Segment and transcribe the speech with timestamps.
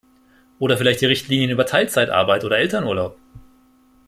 [0.57, 3.19] Oder vielleicht die Richtlinien über Teilzeitarbeit oder Elternurlaub?